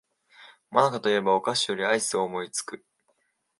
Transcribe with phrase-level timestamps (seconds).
[0.71, 2.83] もなかと言えばお菓子よりアイスを思いつく